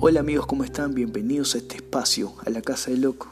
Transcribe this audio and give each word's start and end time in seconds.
Hola 0.00 0.20
amigos, 0.20 0.46
¿cómo 0.46 0.62
están? 0.62 0.94
Bienvenidos 0.94 1.56
a 1.56 1.58
este 1.58 1.74
espacio, 1.74 2.32
a 2.46 2.50
la 2.50 2.62
Casa 2.62 2.92
del 2.92 3.00
Loco. 3.00 3.26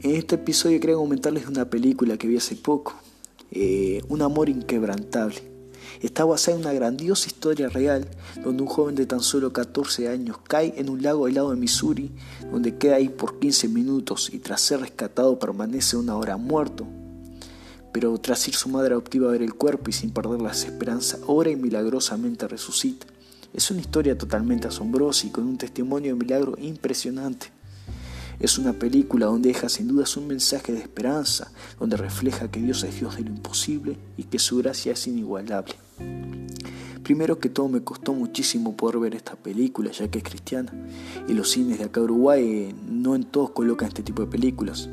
En 0.00 0.16
este 0.16 0.34
episodio 0.34 0.80
quería 0.80 0.96
comentarles 0.96 1.46
una 1.46 1.70
película 1.70 2.16
que 2.16 2.26
vi 2.26 2.36
hace 2.36 2.56
poco, 2.56 2.94
eh, 3.52 4.02
Un 4.08 4.22
amor 4.22 4.48
inquebrantable. 4.48 5.40
Está 6.00 6.24
basada 6.24 6.56
en 6.56 6.64
una 6.64 6.72
grandiosa 6.72 7.28
historia 7.28 7.68
real, 7.68 8.08
donde 8.42 8.64
un 8.64 8.68
joven 8.68 8.96
de 8.96 9.06
tan 9.06 9.20
solo 9.20 9.52
14 9.52 10.08
años 10.08 10.38
cae 10.42 10.74
en 10.76 10.90
un 10.90 11.04
lago 11.04 11.28
helado 11.28 11.50
de 11.50 11.56
Missouri, 11.56 12.10
donde 12.50 12.76
queda 12.76 12.96
ahí 12.96 13.08
por 13.08 13.38
15 13.38 13.68
minutos 13.68 14.30
y 14.32 14.40
tras 14.40 14.60
ser 14.60 14.80
rescatado 14.80 15.38
permanece 15.38 15.96
una 15.96 16.16
hora 16.16 16.36
muerto. 16.36 16.84
Pero 17.92 18.18
tras 18.18 18.48
ir 18.48 18.56
su 18.56 18.68
madre 18.70 18.94
adoptiva 18.94 19.28
a 19.28 19.32
ver 19.32 19.42
el 19.42 19.54
cuerpo 19.54 19.88
y 19.88 19.92
sin 19.92 20.10
perder 20.10 20.42
la 20.42 20.50
esperanza, 20.50 21.20
ora 21.28 21.50
y 21.50 21.54
milagrosamente 21.54 22.48
resucita. 22.48 23.13
Es 23.54 23.70
una 23.70 23.80
historia 23.80 24.18
totalmente 24.18 24.66
asombrosa 24.66 25.28
y 25.28 25.30
con 25.30 25.46
un 25.46 25.56
testimonio 25.56 26.12
de 26.12 26.18
milagro 26.18 26.56
impresionante. 26.60 27.46
Es 28.40 28.58
una 28.58 28.72
película 28.72 29.26
donde 29.26 29.50
deja 29.50 29.68
sin 29.68 29.86
dudas 29.86 30.16
un 30.16 30.26
mensaje 30.26 30.72
de 30.72 30.80
esperanza, 30.80 31.52
donde 31.78 31.96
refleja 31.96 32.50
que 32.50 32.60
Dios 32.60 32.82
es 32.82 32.98
Dios 32.98 33.14
de 33.14 33.22
lo 33.22 33.30
imposible 33.30 33.96
y 34.16 34.24
que 34.24 34.40
su 34.40 34.56
gracia 34.56 34.92
es 34.92 35.06
inigualable. 35.06 35.74
Primero 37.04 37.38
que 37.38 37.48
todo 37.48 37.68
me 37.68 37.84
costó 37.84 38.12
muchísimo 38.12 38.76
poder 38.76 38.98
ver 38.98 39.14
esta 39.14 39.36
película 39.36 39.92
ya 39.92 40.08
que 40.08 40.18
es 40.18 40.24
cristiana 40.24 40.72
y 41.28 41.34
los 41.34 41.50
cines 41.50 41.78
de 41.78 41.84
acá 41.84 42.00
Uruguay 42.00 42.42
eh, 42.42 42.74
no 42.90 43.14
en 43.14 43.22
todos 43.22 43.50
colocan 43.50 43.86
este 43.86 44.02
tipo 44.02 44.22
de 44.22 44.28
películas. 44.28 44.88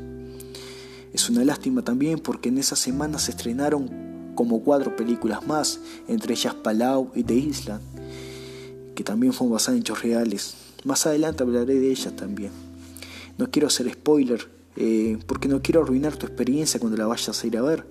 Es 1.12 1.28
una 1.28 1.44
lástima 1.44 1.82
también 1.82 2.20
porque 2.20 2.50
en 2.50 2.58
esa 2.58 2.76
semana 2.76 3.18
se 3.18 3.32
estrenaron 3.32 4.32
como 4.36 4.62
cuatro 4.62 4.94
películas 4.94 5.44
más, 5.48 5.80
entre 6.06 6.34
ellas 6.34 6.54
Palau 6.54 7.10
y 7.14 7.24
The 7.24 7.34
Island, 7.34 7.82
que 8.94 9.04
también 9.04 9.32
fueron 9.32 9.54
basadas 9.54 9.76
en 9.76 9.82
hechos 9.82 10.02
reales. 10.02 10.54
Más 10.84 11.06
adelante 11.06 11.42
hablaré 11.42 11.78
de 11.78 11.90
ellas 11.90 12.14
también. 12.16 12.50
No 13.38 13.50
quiero 13.50 13.68
hacer 13.68 13.90
spoiler, 13.92 14.48
eh, 14.76 15.18
porque 15.26 15.48
no 15.48 15.62
quiero 15.62 15.82
arruinar 15.82 16.16
tu 16.16 16.26
experiencia 16.26 16.80
cuando 16.80 16.96
la 16.96 17.06
vayas 17.06 17.42
a 17.42 17.46
ir 17.46 17.56
a 17.56 17.62
ver. 17.62 17.86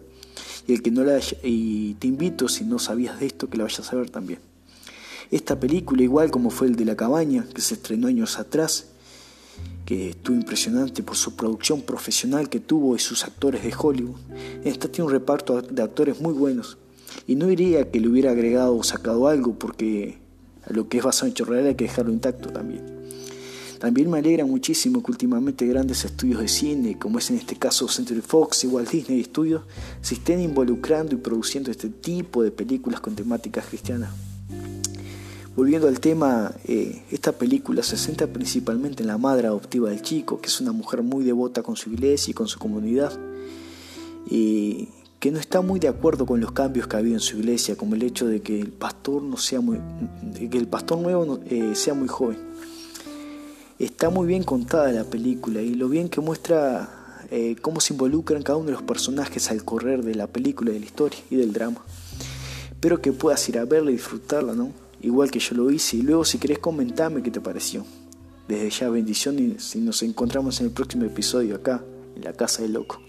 Y, 0.68 0.74
el 0.74 0.82
que 0.82 0.92
no 0.92 1.04
la 1.04 1.20
y 1.44 1.96
te 1.96 2.08
invito, 2.08 2.48
si 2.48 2.64
no 2.64 2.80
sabías 2.80 3.20
de 3.20 3.28
esto, 3.28 3.50
que 3.50 3.58
la 3.58 3.64
vayas 3.64 3.92
a 3.92 3.96
ver 3.96 4.10
también. 4.10 4.40
Esta 5.32 5.60
película, 5.60 6.04
igual 6.04 6.30
como 6.30 6.50
fue 6.50 6.68
el 6.68 6.76
de 6.76 6.86
La 6.86 6.96
Cabaña, 6.96 7.46
que 7.54 7.62
se 7.62 7.76
estrenó 7.76 8.08
años 8.08 8.38
atrás, 8.38 8.88
que 9.86 10.10
estuvo 10.10 10.36
impresionante 10.36 11.04
por 11.04 11.16
su 11.16 11.36
producción 11.36 11.82
profesional 11.82 12.50
que 12.50 12.60
tuvo 12.60 12.96
y 12.96 13.00
sus 13.00 13.24
actores 13.24 13.64
de 13.64 13.74
Hollywood. 13.78 14.20
Esta 14.64 14.90
tiene 14.90 15.08
un 15.08 15.12
reparto 15.12 15.62
de 15.62 15.82
actores 15.82 16.20
muy 16.20 16.34
buenos. 16.34 16.78
Y 17.28 17.36
no 17.36 17.48
diría 17.48 17.90
que 17.92 18.00
le 18.00 18.08
hubiera 18.08 18.32
agregado 18.32 18.76
o 18.76 18.84
sacado 18.84 19.28
algo, 19.28 19.58
porque 19.58 20.21
lo 20.70 20.88
que 20.88 21.00
es 21.00 21.04
basado 21.04 21.28
en 21.28 21.32
hechos 21.32 21.48
reales 21.48 21.70
hay 21.70 21.76
que 21.76 21.86
dejarlo 21.86 22.12
intacto 22.12 22.50
también. 22.50 23.02
También 23.80 24.12
me 24.12 24.20
alegra 24.20 24.46
muchísimo 24.46 25.02
que 25.02 25.12
últimamente 25.12 25.66
grandes 25.66 26.06
estudios 26.06 26.40
de 26.40 26.48
cine, 26.48 27.00
como 27.00 27.18
es 27.18 27.32
en 27.32 27.38
este 27.38 27.56
caso 27.56 27.88
Century 27.88 28.22
Fox 28.22 28.64
y 28.64 28.68
Walt 28.68 28.92
Disney 28.92 29.24
Studios, 29.24 29.64
se 30.02 30.14
estén 30.14 30.40
involucrando 30.40 31.16
y 31.16 31.18
produciendo 31.18 31.72
este 31.72 31.90
tipo 31.90 32.44
de 32.44 32.52
películas 32.52 33.02
con 33.02 33.16
temáticas 33.16 33.66
cristianas. 33.66 34.12
Volviendo 35.56 35.88
al 35.88 36.00
tema, 36.00 36.54
eh, 36.66 37.02
esta 37.12 37.32
película 37.32 37.82
se 37.82 37.98
centra 37.98 38.28
principalmente 38.28 39.02
en 39.02 39.08
la 39.08 39.18
madre 39.18 39.48
adoptiva 39.48 39.90
del 39.90 40.04
chico, 40.04 40.40
que 40.40 40.48
es 40.48 40.62
una 40.62 40.72
mujer 40.74 41.02
muy 41.02 41.24
devota 41.24 41.64
con 41.64 41.76
su 41.76 41.92
iglesia 41.92 42.32
y 42.32 42.34
con 42.36 42.48
su 42.48 42.60
comunidad, 42.60 43.12
y 44.30 44.90
que 45.22 45.30
no 45.30 45.40
está 45.40 45.62
muy 45.62 45.80
de 45.80 45.88
acuerdo 45.88 46.26
con 46.26 46.42
los 46.42 46.52
cambios 46.52 46.88
que 46.88 46.96
ha 46.96 47.00
habido 47.00 47.14
en 47.14 47.22
su 47.22 47.38
iglesia, 47.38 47.76
como 47.76 47.94
el 47.94 48.02
hecho 48.02 48.26
de 48.26 48.42
que 48.42 48.60
el 48.60 48.72
pastor 48.72 49.22
no 49.22 49.38
sea 49.38 49.62
muy, 49.62 49.80
que 50.50 50.58
el 50.58 50.68
pastor 50.68 50.98
nuevo 50.98 51.40
eh, 51.46 51.74
sea 51.76 51.94
muy 51.94 52.08
joven. 52.08 52.40
Está 53.78 54.10
muy 54.10 54.26
bien 54.26 54.44
contada 54.44 54.92
la 54.92 55.04
película 55.04 55.62
y 55.62 55.76
lo 55.76 55.90
bien 55.90 56.10
que 56.10 56.22
muestra 56.22 57.24
eh, 57.30 57.56
cómo 57.62 57.82
se 57.82 57.94
involucran 57.94 58.42
cada 58.42 58.58
uno 58.58 58.66
de 58.66 58.72
los 58.72 58.82
personajes 58.82 59.52
al 59.52 59.64
correr 59.64 60.04
de 60.04 60.16
la 60.16 60.26
película, 60.26 60.72
de 60.72 60.80
la 60.80 60.86
historia 60.86 61.20
y 61.30 61.36
del 61.36 61.54
drama. 61.54 61.86
Espero 62.72 63.00
que 63.00 63.12
puedas 63.12 63.48
ir 63.48 63.60
a 63.60 63.66
verla 63.66 63.92
y 63.92 63.94
disfrutarla, 63.94 64.54
¿no? 64.54 64.72
Igual 65.02 65.30
que 65.30 65.38
yo 65.38 65.54
lo 65.54 65.70
hice. 65.70 65.98
Y 65.98 66.02
luego 66.02 66.26
si 66.26 66.40
querés 66.40 66.58
comentarme 66.58 67.22
qué 67.22 67.30
te 67.30 67.42
pareció. 67.42 67.86
Desde 68.48 68.72
ya 68.72 68.90
bendición 68.90 69.38
y 69.38 69.78
nos 69.82 70.02
encontramos 70.02 70.60
en 70.62 70.66
el 70.66 70.72
próximo 70.72 71.06
episodio 71.06 71.58
acá, 71.58 71.84
en 72.16 72.24
la 72.24 72.34
Casa 72.34 72.64
del 72.64 72.74
Loco. 72.74 73.00